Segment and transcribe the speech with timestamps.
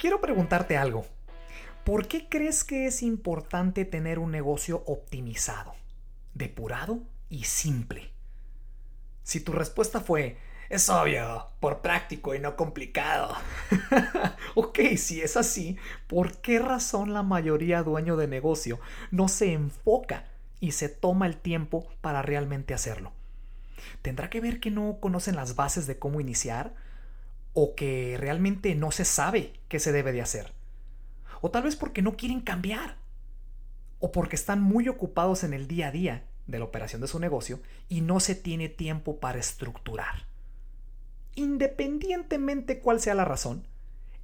[0.00, 1.04] Quiero preguntarte algo.
[1.84, 5.74] ¿Por qué crees que es importante tener un negocio optimizado,
[6.32, 8.10] depurado y simple?
[9.24, 10.38] Si tu respuesta fue,
[10.70, 13.36] es obvio, por práctico y no complicado.
[14.54, 15.76] ok, si es así,
[16.06, 18.80] ¿por qué razón la mayoría dueño de negocio
[19.10, 20.24] no se enfoca
[20.60, 23.12] y se toma el tiempo para realmente hacerlo?
[24.00, 26.72] ¿Tendrá que ver que no conocen las bases de cómo iniciar?
[27.52, 30.52] ¿O que realmente no se sabe qué se debe de hacer?
[31.40, 32.96] ¿O tal vez porque no quieren cambiar?
[33.98, 37.18] ¿O porque están muy ocupados en el día a día de la operación de su
[37.18, 40.26] negocio y no se tiene tiempo para estructurar?
[41.34, 43.66] Independientemente cuál sea la razón,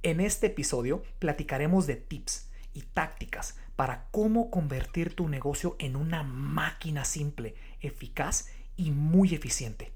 [0.03, 6.23] en este episodio platicaremos de tips y tácticas para cómo convertir tu negocio en una
[6.23, 9.91] máquina simple, eficaz y muy eficiente.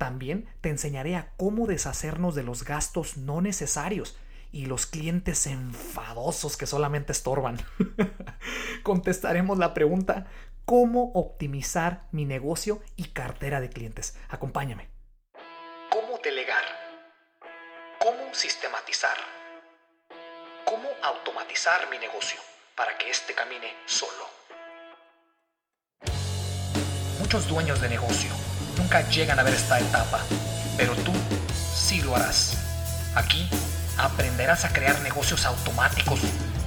[0.00, 4.16] También te enseñaré a cómo deshacernos de los gastos no necesarios
[4.50, 7.58] y los clientes enfadosos que solamente estorban.
[8.82, 10.24] Contestaremos la pregunta,
[10.64, 14.16] ¿cómo optimizar mi negocio y cartera de clientes?
[14.30, 14.88] Acompáñame.
[15.90, 16.64] ¿Cómo delegar?
[17.98, 19.18] ¿Cómo sistematizar?
[20.64, 22.40] ¿Cómo automatizar mi negocio
[22.74, 24.30] para que éste camine solo?
[27.18, 28.49] Muchos dueños de negocio
[28.90, 30.18] nunca llegan a ver esta etapa,
[30.76, 31.12] pero tú
[31.76, 32.56] sí lo harás.
[33.14, 33.48] Aquí
[33.96, 36.18] aprenderás a crear negocios automáticos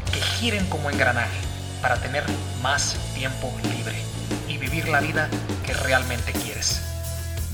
[0.10, 1.38] que giren como engranaje
[1.82, 2.24] para tener
[2.62, 4.02] más tiempo libre
[4.48, 5.28] y vivir la vida
[5.66, 6.80] que realmente quieres.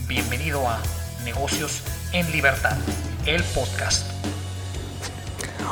[0.05, 0.79] Bienvenido a
[1.23, 1.81] Negocios
[2.11, 2.77] en Libertad,
[3.25, 4.08] el podcast.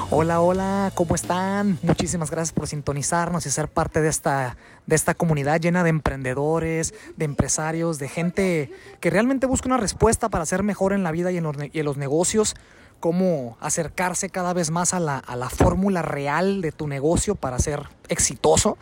[0.10, 1.80] Hola, hola, ¿cómo están?
[1.84, 4.56] Muchísimas gracias por sintonizarnos y ser parte de esta,
[4.86, 10.30] de esta comunidad llena de emprendedores, de empresarios, de gente que realmente busca una respuesta
[10.30, 12.56] para ser mejor en la vida y en los, negocios
[13.02, 17.60] cómo acercarse cada vez más a la, a la fórmula real de tu negocio para
[17.60, 18.78] ser exitoso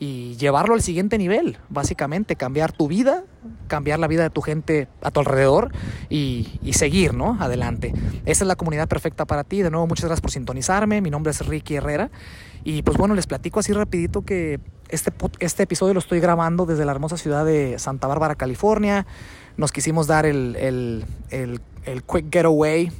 [0.00, 3.22] y llevarlo al siguiente nivel, básicamente cambiar tu vida,
[3.68, 5.72] cambiar la vida de tu gente a tu alrededor
[6.08, 7.36] y, y, seguir, ¿no?
[7.38, 7.92] Adelante.
[8.24, 9.60] Esa es la comunidad perfecta para ti.
[9.60, 11.02] De nuevo, muchas gracias por sintonizarme.
[11.02, 12.10] Mi nombre es Ricky Herrera
[12.64, 14.58] y pues bueno, les platico así rapidito que
[14.88, 19.06] este, este episodio lo estoy grabando desde la hermosa ciudad de Santa Bárbara, California.
[19.58, 22.90] Nos quisimos dar el, el, el, el quick getaway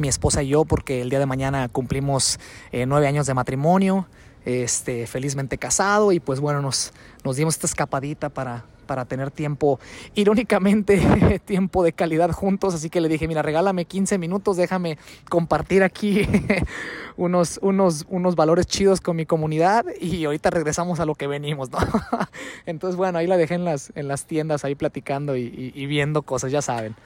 [0.00, 2.38] mi esposa y yo porque el día de mañana cumplimos
[2.70, 4.06] eh, nueve años de matrimonio
[4.44, 6.92] este, felizmente casado y pues bueno, nos,
[7.24, 9.78] nos dimos esta escapadita para, para tener tiempo,
[10.16, 12.74] irónicamente, tiempo de calidad juntos.
[12.74, 14.98] Así que le dije, mira, regálame 15 minutos, déjame
[15.28, 16.26] compartir aquí
[17.16, 21.68] unos, unos, unos valores chidos con mi comunidad y ahorita regresamos a lo que venimos.
[22.66, 26.50] Entonces, bueno, ahí la dejé en las, en las tiendas, ahí platicando y viendo cosas,
[26.50, 26.96] ya saben.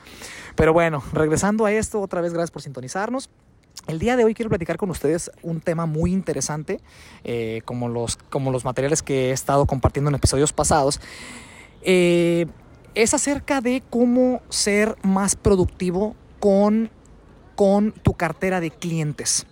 [0.54, 3.28] Pero bueno, regresando a esto, otra vez gracias por sintonizarnos.
[3.88, 6.80] El día de hoy quiero platicar con ustedes un tema muy interesante,
[7.24, 11.00] eh, como, los, como los materiales que he estado compartiendo en episodios pasados.
[11.82, 12.46] Eh,
[12.94, 16.90] es acerca de cómo ser más productivo con,
[17.56, 19.46] con tu cartera de clientes.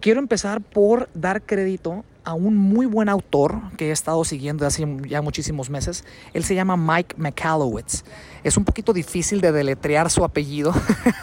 [0.00, 4.86] Quiero empezar por dar crédito a un muy buen autor que he estado siguiendo hace
[5.08, 6.04] ya muchísimos meses.
[6.34, 8.04] Él se llama Mike McAllowitz.
[8.44, 10.72] Es un poquito difícil de deletrear su apellido,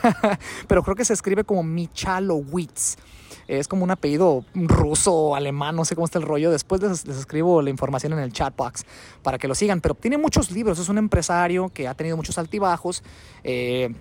[0.68, 2.98] pero creo que se escribe como Michalowitz.
[3.48, 6.52] Es como un apellido ruso alemán, no sé cómo está el rollo.
[6.52, 8.86] Después les, escribo la información en el chat box
[9.24, 9.80] para que lo sigan.
[9.80, 13.04] Pero tiene muchos libros, es un empresario que ha tenido muchos altibajos.
[13.44, 13.94] Eh,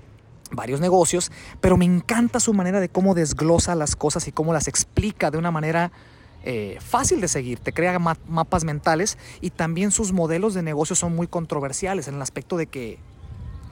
[0.52, 4.68] varios negocios, pero me encanta su manera de cómo desglosa las cosas y cómo las
[4.68, 5.90] explica de una manera
[6.48, 11.16] eh, fácil de seguir, te crea mapas mentales y también sus modelos de negocio son
[11.16, 13.00] muy controversiales en el aspecto de que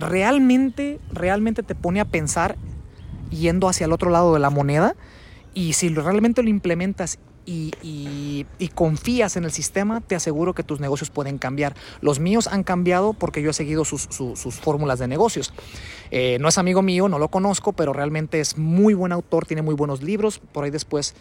[0.01, 2.57] realmente, realmente te pone a pensar
[3.31, 4.97] yendo hacia el otro lado de la moneda
[5.55, 11.11] y si realmente lo implementas y, confías en el sistema, te aseguro que tus negocios
[11.11, 11.77] pueden cambiar.
[12.01, 14.09] Los míos han cambiado porque yo he seguido sus,
[14.61, 15.53] fórmulas de negocios.
[16.11, 19.63] Eh, no es amigo mío, no lo conozco, pero realmente es muy buen autor, tiene
[19.63, 20.41] muy buenos libros.
[20.53, 21.15] Por ahí después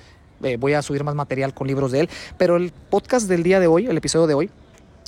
[0.43, 2.09] eh, voy a subir más material con libros de él.
[2.37, 4.49] Pero el podcast del día de hoy, el episodio de hoy,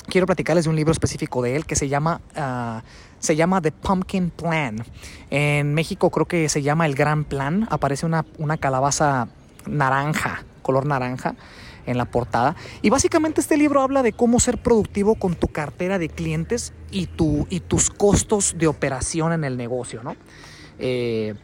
[0.08, 2.84] quiero platicarles de un libro específico de él que se llama, ah,
[3.20, 4.84] se llama The Pumpkin Plan.
[5.30, 7.68] En México creo que se llama El Gran Plan.
[7.70, 9.28] Aparece una, una calabaza
[9.68, 11.36] naranja, color naranja
[11.86, 12.56] en la portada.
[12.82, 17.08] Y básicamente este libro habla de cómo ser productivo con tu cartera de clientes y,
[17.08, 20.16] tu, y tus costos de operación en el negocio, ¿no?
[20.80, 21.36] Eh,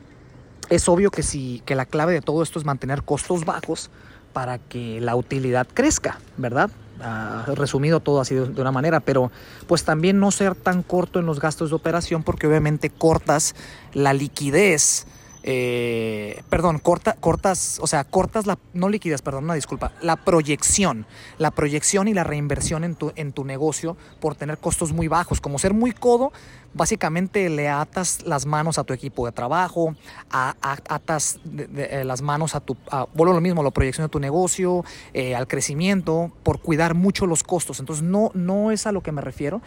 [0.71, 3.91] es obvio que, si, que la clave de todo esto es mantener costos bajos
[4.31, 6.71] para que la utilidad crezca, ¿verdad?
[7.01, 9.31] Ah, resumido todo así de, una manera, pero
[9.68, 13.53] pues también no ser tan corto en los gastos de operación porque obviamente cortas
[13.94, 15.06] la liquidez
[15.44, 21.06] eh, perdón, corta, cortas, o sea, cortas la, no liquidez, perdón, una disculpa, la proyección,
[21.38, 25.42] la proyección y la reinversión en tu, en tu negocio por tener costos muy bajos,
[25.42, 26.32] como ser muy codo,
[26.74, 29.96] básicamente le atas las manos a tu equipo de trabajo,
[30.30, 32.78] atas eh, las manos a tu,
[33.14, 37.44] vuelvo lo mismo, la proyección de tu negocio, eh, al crecimiento, por cuidar mucho los
[37.44, 37.80] costos.
[37.80, 39.62] Entonces no, no es a lo que me refiero.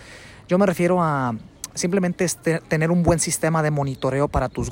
[0.48, 1.34] Yo me refiero a
[1.74, 2.26] simplemente
[2.68, 4.70] tener un buen sistema de monitoreo para tus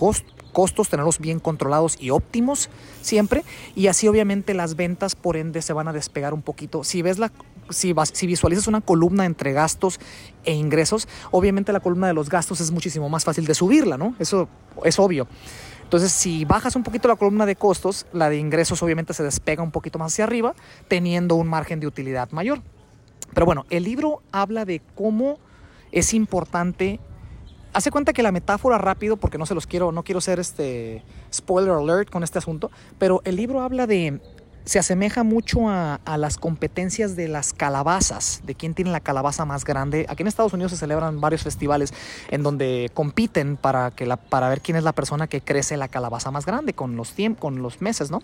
[0.52, 2.70] costos, tenerlos bien controlados y óptimos
[3.00, 3.44] siempre.
[3.74, 6.84] Y así obviamente las ventas por ende se van a despegar un poquito.
[6.84, 7.32] Si ves la...
[7.70, 9.98] Si, si visualizas una columna entre gastos
[10.44, 14.14] e ingresos, obviamente la columna de los gastos es muchísimo más fácil de subirla, ¿no?
[14.18, 14.48] Eso
[14.84, 15.26] es obvio.
[15.84, 19.62] Entonces, si bajas un poquito la columna de costos, la de ingresos obviamente se despega
[19.62, 20.54] un poquito más hacia arriba,
[20.88, 22.62] teniendo un margen de utilidad mayor.
[23.32, 25.38] Pero bueno, el libro habla de cómo
[25.92, 26.98] es importante.
[27.72, 31.02] Hace cuenta que la metáfora rápido, porque no se los quiero, no quiero ser este
[31.32, 34.20] spoiler alert con este asunto, pero el libro habla de
[34.64, 39.64] se asemeja mucho a, las competencias de las calabazas, de quién tiene la calabaza más
[39.64, 40.06] grande.
[40.08, 41.92] Aquí en Estados Unidos se celebran varios festivales
[42.30, 46.30] en donde compiten para, que para ver quién es la persona que crece la calabaza
[46.30, 48.22] más grande con los, con los meses, ¿no?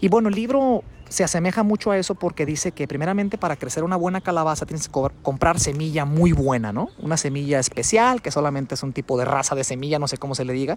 [0.00, 3.84] Y bueno, el libro se asemeja mucho a eso porque dice que primeramente para crecer
[3.84, 6.88] una buena calabaza tienes que comprar semilla muy buena, ¿no?
[6.98, 10.34] Una semilla especial que solamente es un tipo de raza de semilla, no sé cómo
[10.34, 10.76] se le diga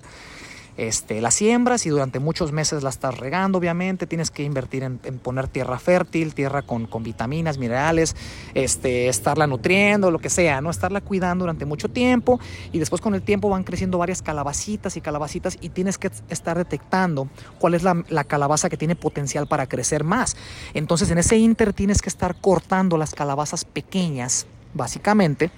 [0.78, 4.06] este, las siembras y durante muchos meses la estás regando, obviamente.
[4.08, 8.16] Tienes que invertir en, poner tierra fértil, tierra con, vitaminas, minerales,
[8.54, 10.70] este, estarla nutriendo, lo que sea, ¿no?
[10.70, 12.40] Estarla cuidando durante mucho tiempo
[12.72, 16.58] y después con el tiempo van creciendo varias calabacitas y calabacitas y tienes que estar
[16.58, 17.28] detectando
[17.60, 20.38] cuál es la, la calabaza que tiene potencial para crecer más.
[20.74, 25.52] Entonces en ese inter tienes que estar cortando las calabazas pequeñas, básicamente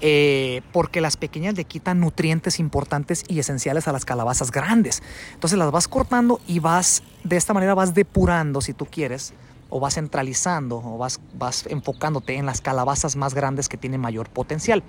[0.00, 5.02] eh, porque las pequeñas le quitan nutrientes importantes y esenciales a las calabazas grandes.
[5.34, 9.32] Entonces las vas cortando y vas, de esta manera vas depurando, si tú quieres,
[9.68, 14.28] o vas centralizando, o vas, vas enfocándote en las calabazas más grandes que tienen mayor
[14.28, 14.82] potencial.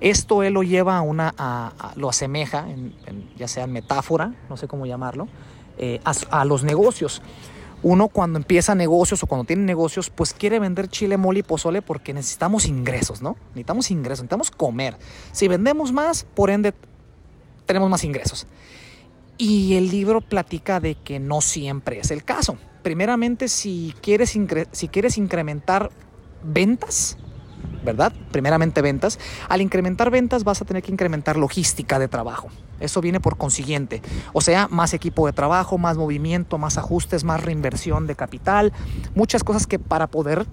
[0.00, 2.66] Esto él lo lleva a una, lo asemeja,
[3.36, 5.28] ya sea en metáfora, no sé cómo llamarlo,
[5.76, 7.20] eh, a los negocios
[7.84, 11.82] uno cuando empieza negocios o cuando tiene negocios, pues quiere vender chile, mole y pozole
[11.82, 13.36] porque necesitamos ingresos, ¿no?
[13.50, 14.96] Necesitamos ingresos, necesitamos comer.
[15.32, 16.72] Si vendemos más, por ende,
[17.66, 18.46] tenemos más ingresos.
[19.36, 22.56] Y el libro platica de que no siempre es el caso.
[22.82, 24.34] Primeramente, si quieres,
[24.72, 25.90] si quieres incrementar
[26.42, 27.18] ventas,
[27.84, 28.12] ¿verdad?
[28.32, 29.18] Primeramente ventas.
[29.48, 32.48] Al incrementar ventas vas a tener que incrementar logística de trabajo.
[32.80, 34.02] Eso viene por consiguiente.
[34.32, 38.72] O sea, más equipo de trabajo, más movimiento, más ajustes, más reinversión de capital,
[39.14, 40.46] muchas cosas que para poder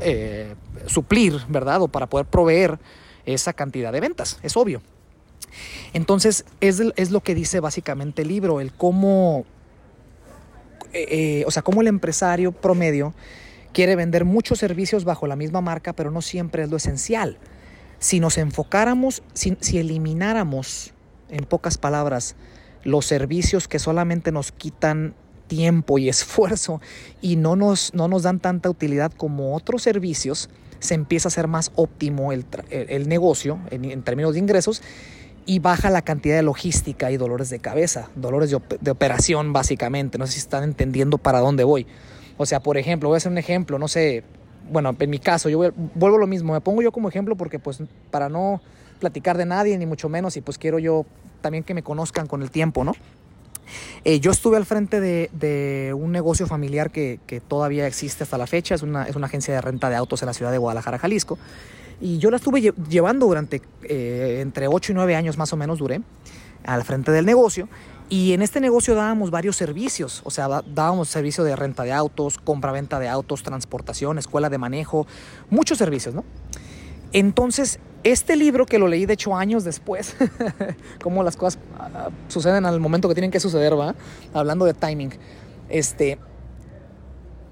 [0.00, 0.54] eh,
[0.86, 1.82] suplir, ¿verdad?
[1.82, 2.78] O para poder proveer
[3.24, 4.82] esa cantidad de ventas, es obvio.
[5.92, 9.44] Entonces, es, es lo que dice básicamente el libro, el cómo,
[10.92, 13.14] eh, eh, o sea, cómo el empresario promedio
[13.72, 17.38] quiere vender muchos servicios bajo la misma marca, pero no siempre es lo esencial.
[17.98, 20.92] Si nos enfocáramos, si, elimináramos,
[21.30, 22.36] en pocas palabras,
[22.84, 25.14] los servicios que solamente nos quitan
[25.46, 26.80] tiempo y esfuerzo
[27.20, 31.46] y no nos, no nos dan tanta utilidad como otros servicios, se empieza a ser
[31.46, 32.44] más óptimo el,
[33.08, 34.82] negocio en, términos de ingresos
[35.46, 40.18] y baja la cantidad de logística y dolores de cabeza, dolores de, de operación básicamente.
[40.18, 41.86] No sé si están entendiendo para dónde voy.
[42.42, 44.24] O sea, por ejemplo, voy a hacer un ejemplo, no sé,
[44.70, 47.82] bueno, en mi caso, yo vuelvo lo mismo, me pongo yo como ejemplo porque pues
[48.10, 48.60] para no
[48.98, 51.06] platicar de nadie, ni mucho menos, y pues quiero yo
[51.40, 52.94] también que me conozcan con el tiempo, ¿no?
[54.04, 58.74] Eh, yo estuve al frente de, un negocio familiar que, todavía existe hasta la fecha,
[58.74, 61.38] es una, es una, agencia de renta de autos en la ciudad de Guadalajara, Jalisco,
[62.00, 65.78] y yo la estuve llevando durante eh, entre 8 y 9 años más o menos
[65.78, 66.00] duré
[66.64, 67.68] al frente del negocio
[68.12, 72.36] y en este negocio dábamos varios servicios, o sea, dábamos servicio de renta de autos,
[72.36, 75.06] compra-venta de autos, transportación, escuela de manejo,
[75.48, 76.22] muchos servicios, ¿no?
[77.14, 80.14] Entonces, este libro que lo leí de hecho años después,
[81.02, 83.94] cómo las cosas ah, suceden al momento que tienen que suceder, ¿va?
[84.34, 85.12] Hablando de timing,
[85.70, 86.18] este,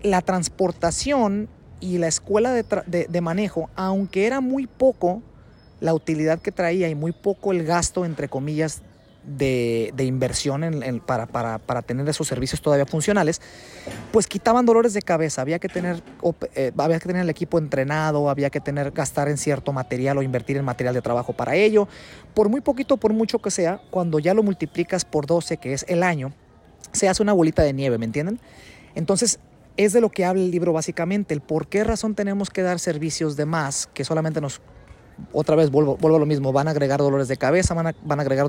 [0.02, 1.48] la transportación
[1.80, 5.22] y la escuela de manejo, aunque era muy poco
[5.80, 8.82] la utilidad que traía y muy poco el gasto, entre comillas,
[9.36, 10.62] de, inversión
[11.06, 13.40] para, tener esos servicios todavía funcionales,
[14.12, 15.42] pues quitaban dolores de cabeza.
[15.42, 16.02] Había que tener,
[16.54, 20.22] eh, había que tener el equipo entrenado, había que tener, gastar en cierto material o
[20.22, 21.88] invertir en material de trabajo para ello.
[22.34, 25.84] Por muy poquito, por mucho que sea, cuando ya lo multiplicas por 12, que es
[25.88, 26.32] el año,
[26.92, 28.40] se hace una bolita de nieve, ¿me entienden?
[28.94, 29.38] Entonces,
[29.76, 32.78] es de lo que habla el libro básicamente, el por qué razón tenemos que dar
[32.78, 34.60] servicios de más que solamente nos
[35.32, 37.94] otra vez vuelvo, vuelvo a lo mismo, van a agregar dolores de cabeza, van a,
[38.02, 38.48] van a agregar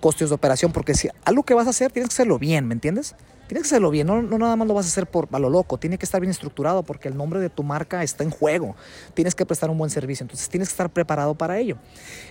[0.00, 2.74] costos de operación, porque si algo que vas a hacer, tienes que hacerlo bien, ¿me
[2.74, 3.14] entiendes?
[3.46, 5.50] Tienes que hacerlo bien, no, no, nada más lo vas a hacer por a lo
[5.50, 8.74] loco, tiene que estar bien estructurado porque el nombre de tu marca está en juego,
[9.12, 11.76] tienes que prestar un buen servicio, entonces tienes que estar preparado para ello.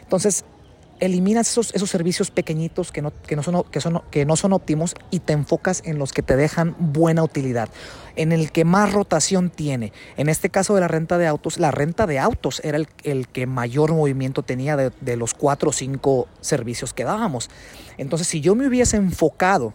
[0.02, 0.44] Entonces,
[1.06, 4.54] eliminas esos, esos servicios pequeñitos que no, que, no son, que, son, que no son
[4.54, 7.70] óptimos y te enfocas en los que te dejan buena utilidad,
[8.16, 9.92] en el que más rotación tiene.
[10.18, 13.28] En este caso de la renta de autos, la renta de autos era el, el
[13.28, 17.50] que mayor movimiento tenía de, de los cuatro o cinco servicios que dábamos.
[17.98, 19.74] Entonces, si yo me hubiese enfocado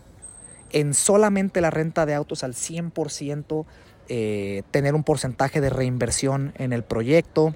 [0.73, 3.65] en solamente la renta de autos al 100%,
[4.11, 7.55] eh, tener un porcentaje de reinversión en el proyecto,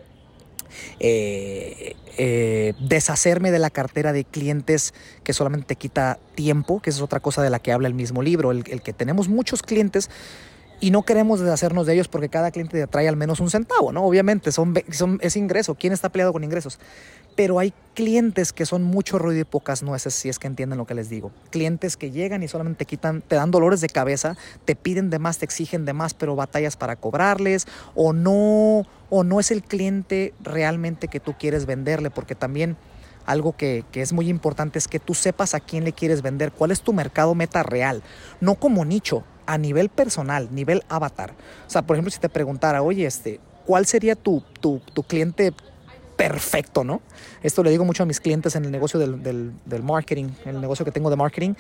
[1.01, 7.01] eh, eh, deshacerme de la cartera de clientes que solamente te quita tiempo, que es
[7.01, 10.11] otra cosa de la que habla el mismo libro, el, que tenemos muchos clientes
[10.81, 13.93] y no queremos deshacernos de ellos porque cada cliente te trae al menos un centavo,
[13.93, 14.05] ¿no?
[14.05, 15.77] Obviamente, son, son, es ingreso.
[15.77, 16.81] ¿Quién está peleado con ingresos?
[17.35, 20.87] Pero hay clientes que son mucho ruido y pocas nueces, si es que entienden lo
[20.87, 21.31] que les digo.
[21.51, 25.19] Clientes que llegan y solamente te quitan, te dan dolores de cabeza, te piden de
[25.19, 29.63] más, te exigen de más, pero batallas para cobrarles, o no, o no es el
[29.63, 32.77] cliente realmente que tú quieres venderle, porque también
[33.27, 36.51] algo que, que, es muy importante es que tú sepas a quién le quieres vender,
[36.51, 38.03] cuál es tu mercado meta real,
[38.41, 41.35] no como nicho, a nivel personal, nivel avatar.
[41.67, 45.53] O sea, por ejemplo, si te preguntara, oye, este, ¿cuál sería tu, tu, tu cliente
[46.17, 47.01] perfecto, ¿no?
[47.43, 50.61] Esto le digo mucho a mis clientes en el negocio del, del, marketing, en el
[50.61, 51.55] negocio que tengo de marketing.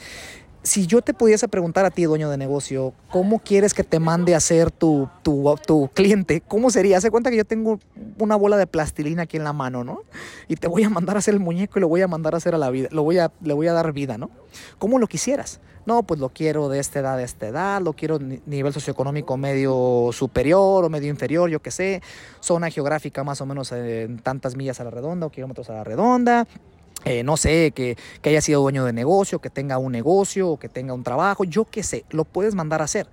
[0.64, 4.35] Si yo te pudiese preguntar a ti, dueño de negocio, ¿cómo quieres que te mande
[4.35, 6.40] a hacer tu, tu, tu cliente?
[6.40, 6.99] ¿Cómo sería?
[6.99, 7.81] Hace cuenta que yo tengo
[8.19, 10.02] una bola de plastilina aquí en la mano, ¿no?
[10.47, 12.37] Y te voy a mandar a hacer el muñeco y lo voy a mandar a
[12.37, 14.31] hacer a la vida, lo voy a, le voy a dar vida, ¿no?
[14.78, 15.61] ¿Cómo lo quisieras?
[15.85, 20.11] No, pues lo quiero de esta edad, de esta edad, lo quiero nivel socioeconómico medio
[20.12, 22.02] superior o medio inferior, yo qué sé,
[22.38, 25.83] zona geográfica más o menos en tantas millas a la redonda o kilómetros a la
[25.83, 26.47] redonda.
[27.04, 30.68] Eh, no sé, que, que, haya sido dueño de negocio, que tenga un negocio que
[30.68, 33.09] tenga un trabajo, yo qué sé, lo puedes mandar a hacer.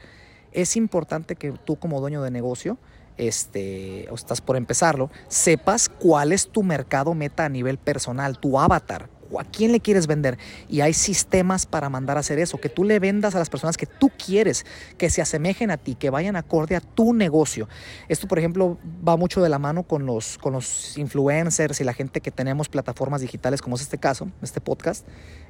[0.51, 2.77] Es importante que tú como dueño de negocio,
[3.17, 8.60] este, o estás por empezarlo, sepas cuál es tu mercado meta a nivel personal, tu
[8.60, 10.38] avatar, a quién le quieres vender.
[10.69, 13.75] Y hay sistemas para mandar a hacer eso, que tú le vendas a las personas
[13.75, 14.65] que tú quieres,
[14.98, 17.67] que se asemejen a ti, que vayan acorde a tu negocio.
[18.07, 21.93] Esto, por ejemplo, va mucho de la mano con los, con los influencers y la
[21.93, 25.05] gente que tenemos plataformas digitales, como es este caso, este podcast,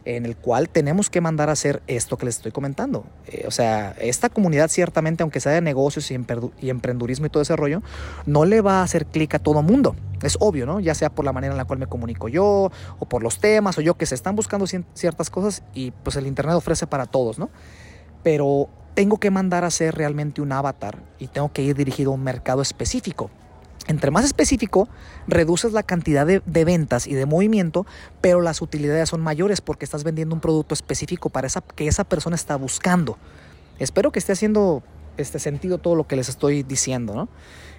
[0.06, 3.06] en el cual tenemos que mandar a hacer esto que les estoy comentando.
[3.28, 6.20] Eh, o sea, esta comunidad ciertamente, aunque sea de negocios y,
[6.62, 7.82] y emprendurismo y todo ese rollo,
[8.26, 9.96] no le va a hacer clic a todo mundo.
[10.22, 10.80] Es obvio, ¿no?
[10.80, 13.78] Ya sea por la manera en la cual me comunico yo, o por los temas,
[13.78, 17.40] o yo que se están buscando ciertas cosas y pues el Internet ofrece para todos,
[17.40, 17.50] ¿no?
[18.24, 22.16] Pero tengo que mandar a hacer realmente un avatar y tengo que ir dirigido a
[22.16, 23.30] un mercado específico.
[23.88, 24.88] Entre más específico,
[25.28, 27.86] reduces la cantidad de, ventas y de movimiento,
[28.22, 32.04] pero las utilidades son mayores porque estás vendiendo un producto específico para esa, que esa
[32.04, 33.18] persona está buscando.
[33.80, 34.84] Espero que esté haciendo
[35.18, 37.30] este sentido todo lo que les estoy diciendo, ¿no?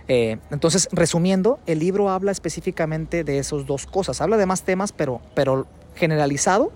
[0.08, 4.20] Eh, entonces, resumiendo, el libro habla específicamente de esas dos cosas.
[4.20, 6.72] Habla de más temas, pero, pero generalizado,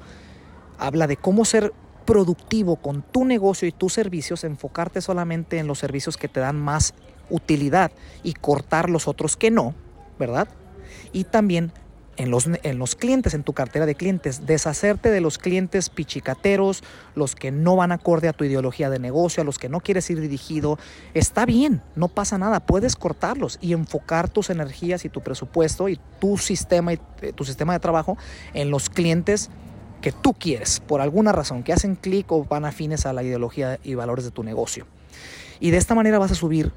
[0.78, 1.72] habla de cómo ser
[2.04, 6.60] productivo con tu negocio y tus servicios, enfocarte solamente en los servicios que te dan
[6.60, 6.94] más
[7.30, 9.74] utilidad y cortar los otros que no,
[10.18, 10.48] ¿verdad?
[11.12, 11.72] Y también
[12.16, 16.82] en los, en los clientes, en tu cartera de clientes, deshacerte de los clientes pichicateros,
[17.14, 20.08] los que no van acorde a tu ideología de negocio, a los que no quieres
[20.10, 20.78] ir dirigido,
[21.14, 25.98] está bien, no pasa nada, puedes cortarlos y enfocar tus energías y tu presupuesto y
[26.20, 28.16] tu sistema y eh, tu sistema de trabajo
[28.52, 29.50] en los clientes
[30.00, 33.78] que tú quieres, por alguna razón, que hacen clic o van afines a la ideología
[33.82, 34.86] y valores de tu negocio.
[35.60, 36.72] Y de esta manera vas a subir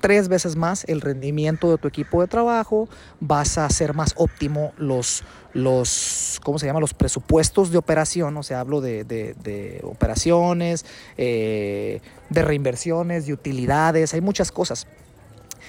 [0.00, 2.88] tres veces más el rendimiento de tu equipo de trabajo,
[3.20, 6.80] vas a hacer más óptimo los, los ¿cómo se llama?
[6.80, 10.84] Los presupuestos de operación, o sea, hablo de, de, operaciones,
[11.16, 14.86] eh, de reinversiones, de utilidades, hay muchas cosas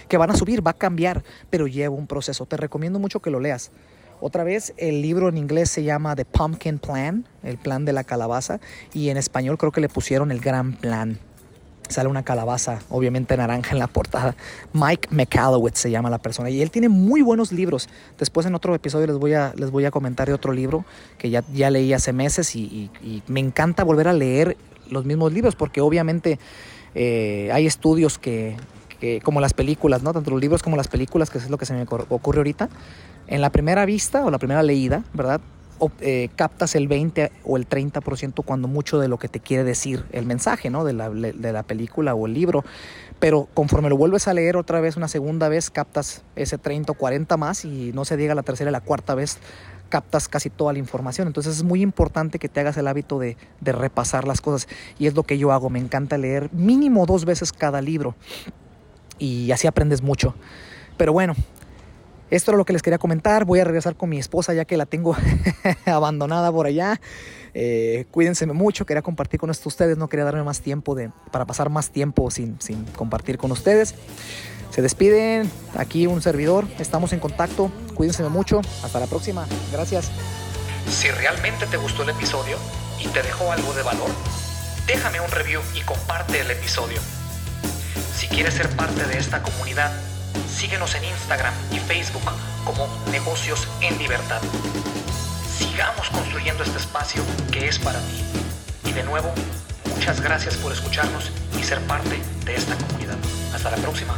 [0.07, 2.45] que van a subir, va a cambiar, pero lleva un proceso.
[2.45, 3.71] Te recomiendo mucho que lo leas.
[4.19, 8.03] Otra vez, el libro en inglés se llama The Pumpkin Plan, el plan de la
[8.03, 8.59] calabaza,
[8.93, 11.19] y en español creo que le pusieron el gran plan
[11.91, 14.35] sale una calabaza, obviamente naranja en la portada.
[14.73, 17.89] Mike McAllowitz se llama la persona y él tiene muy buenos libros.
[18.17, 20.85] Después en otro episodio les voy a, les voy a comentar de otro libro
[21.17, 22.89] que ya, ya leí hace meses y,
[23.27, 24.57] me encanta volver a leer
[24.89, 26.39] los mismos libros porque obviamente
[26.95, 28.55] eh, hay estudios que,
[28.99, 30.13] que, como las películas, ¿no?
[30.13, 32.69] tanto los libros como las películas, que es lo que se me ocurre ahorita,
[33.27, 35.41] en la primera vista o la primera leída, ¿verdad?
[35.99, 40.05] Eh, captas el 20 o el 30% cuando mucho de lo que te quiere decir
[40.11, 40.83] el mensaje, ¿no?
[40.83, 42.63] De la, de la película o el libro.
[43.19, 46.95] Pero conforme lo vuelves a leer otra vez, una segunda vez, captas ese 30 o
[46.95, 49.37] 40 más y no se diga la tercera y la cuarta vez,
[49.89, 51.27] captas casi toda la información.
[51.27, 54.67] Entonces es muy importante que te hagas el hábito de, de repasar las cosas.
[54.97, 55.69] Y es lo que yo hago.
[55.69, 58.15] Me encanta leer mínimo dos veces cada libro.
[59.19, 60.33] Y así aprendes mucho.
[60.97, 61.35] Pero bueno,
[62.31, 63.45] esto era lo que les quería comentar.
[63.45, 65.15] Voy a regresar con mi esposa ya que la tengo
[65.85, 66.99] abandonada por allá.
[67.53, 68.85] Eh, cuídense mucho.
[68.85, 69.97] Quería compartir con esto ustedes.
[69.97, 73.95] No quería darme más tiempo de, para pasar más tiempo sin, sin compartir con ustedes.
[74.71, 75.51] Se despiden.
[75.75, 76.65] Aquí un servidor.
[76.79, 77.69] Estamos en contacto.
[77.95, 78.61] Cuídense mucho.
[78.81, 79.45] Hasta la próxima.
[79.71, 80.09] Gracias.
[80.89, 82.57] Si realmente te gustó el episodio
[83.03, 84.09] y te dejó algo de valor,
[84.87, 86.99] déjame un review y comparte el episodio.
[88.15, 89.91] Si quieres ser parte de esta comunidad,
[90.53, 92.23] Síguenos en Instagram y Facebook
[92.65, 94.41] como Negocios en Libertad.
[95.57, 98.23] Sigamos construyendo este espacio que es para ti.
[98.85, 99.31] Y de nuevo,
[99.95, 103.17] muchas gracias por escucharnos y ser parte de esta comunidad.
[103.53, 104.15] Hasta la próxima.